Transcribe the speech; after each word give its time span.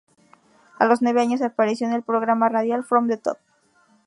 A 0.79 0.85
los 0.87 1.03
nueve 1.03 1.21
años 1.21 1.43
apareció 1.43 1.85
en 1.85 1.93
el 1.93 2.01
programa 2.01 2.49
radial 2.49 2.83
"From 2.83 3.07
the 3.07 3.17
Top". 3.17 3.37